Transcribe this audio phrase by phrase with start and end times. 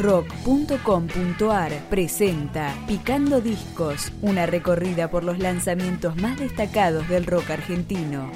[0.00, 8.30] rock.com.ar presenta Picando Discos, una recorrida por los lanzamientos más destacados del rock argentino.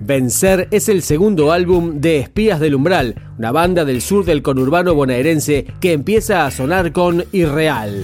[0.00, 4.94] Vencer es el segundo álbum de Espías del Umbral, una banda del sur del conurbano
[4.94, 8.02] bonaerense que empieza a sonar con Irreal.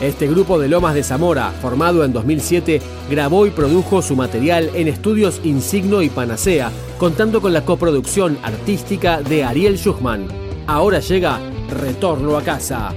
[0.00, 2.80] Este grupo de Lomas de Zamora, formado en 2007,
[3.10, 9.20] grabó y produjo su material en estudios Insigno y Panacea, contando con la coproducción artística
[9.20, 10.26] de Ariel Schuchman.
[10.66, 12.94] Ahora llega Retorno a casa.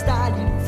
[0.00, 0.59] está limpando.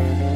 [0.00, 0.29] Bye.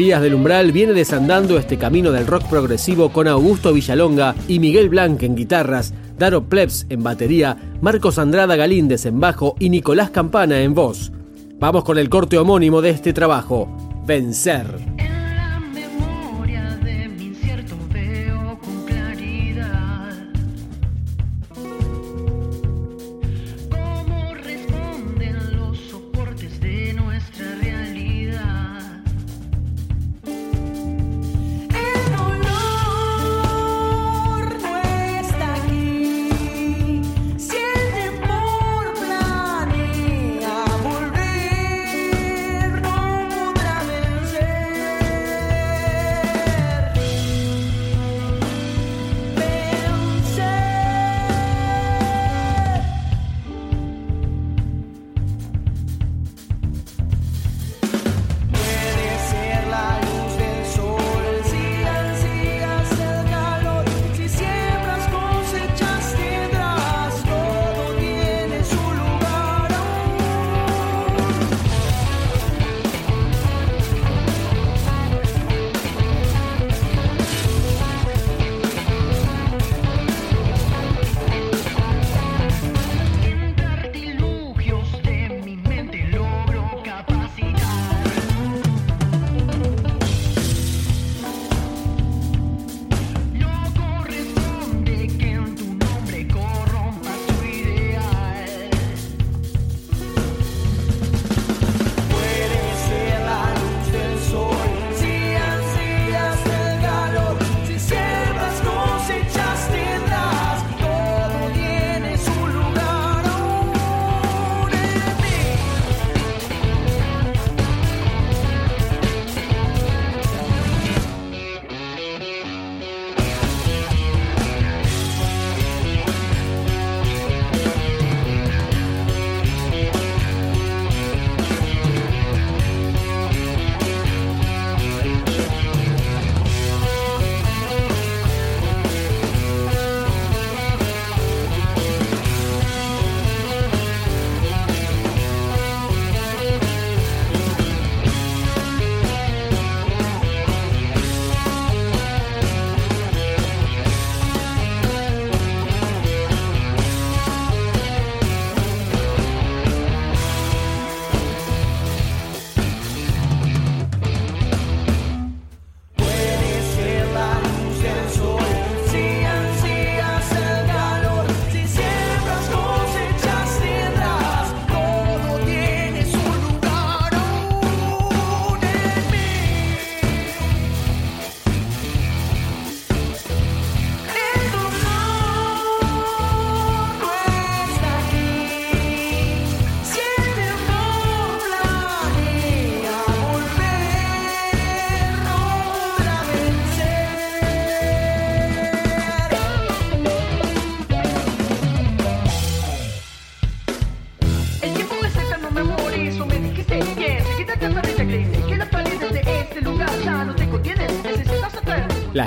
[0.00, 4.88] Espías del Umbral viene desandando este camino del rock progresivo con Augusto Villalonga y Miguel
[4.88, 10.62] Blanc en guitarras, Daro Plebs en batería, Marcos Andrada Galíndez en bajo y Nicolás Campana
[10.62, 11.12] en voz.
[11.58, 13.68] Vamos con el corte homónimo de este trabajo,
[14.06, 15.09] Vencer.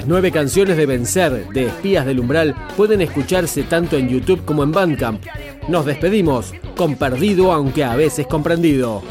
[0.06, 4.72] Nueve canciones de Vencer de Espías del Umbral pueden escucharse tanto en YouTube como en
[4.72, 5.24] Bandcamp.
[5.70, 9.02] Nos despedimos con Perdido aunque a veces comprendido.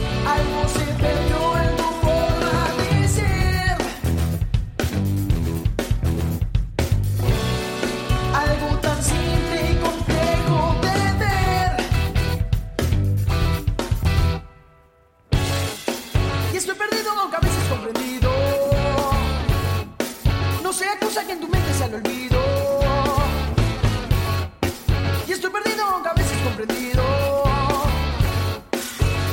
[25.91, 27.03] nunca a veces comprendido.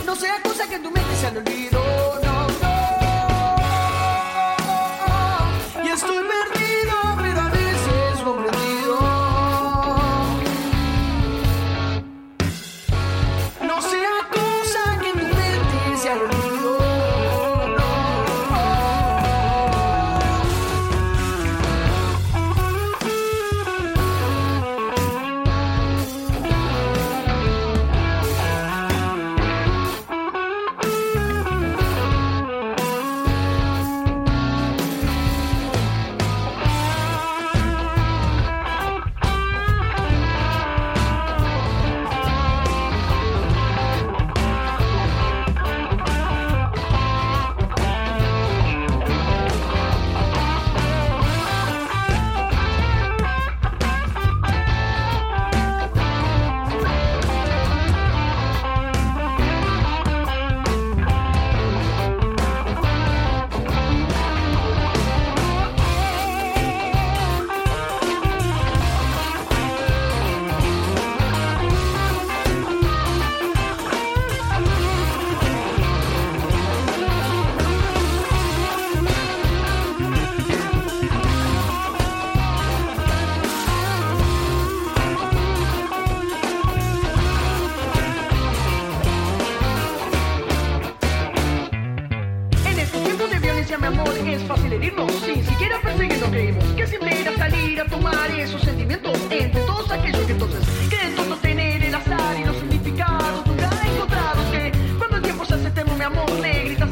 [0.05, 1.88] No sea cosa que en tu mente se han olvidado.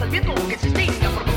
[0.07, 1.36] sabido que existía